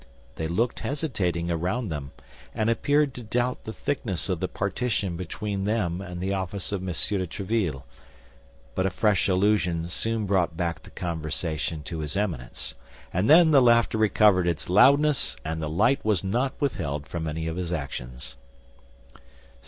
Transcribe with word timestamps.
They 0.33 0.47
looked 0.47 0.79
hesitatingly 0.79 1.53
around 1.53 1.89
them, 1.89 2.09
and 2.55 2.71
appeared 2.71 3.13
to 3.13 3.21
doubt 3.21 3.65
the 3.65 3.71
thickness 3.71 4.29
of 4.29 4.39
the 4.39 4.47
partition 4.47 5.15
between 5.15 5.65
them 5.65 6.01
and 6.01 6.19
the 6.19 6.33
office 6.33 6.71
of 6.71 6.81
M. 6.81 6.87
de 6.87 6.93
Tréville; 7.27 7.83
but 8.73 8.87
a 8.87 8.89
fresh 8.89 9.27
allusion 9.29 9.87
soon 9.89 10.25
brought 10.25 10.57
back 10.57 10.81
the 10.81 10.89
conversation 10.89 11.83
to 11.83 11.99
his 11.99 12.17
Eminence, 12.17 12.73
and 13.13 13.29
then 13.29 13.51
the 13.51 13.61
laughter 13.61 13.99
recovered 13.99 14.47
its 14.47 14.71
loudness 14.71 15.37
and 15.45 15.61
the 15.61 15.69
light 15.69 16.03
was 16.03 16.23
not 16.23 16.59
withheld 16.59 17.05
from 17.07 17.27
any 17.27 17.45
of 17.45 17.57
his 17.57 17.71
actions. 17.71 18.37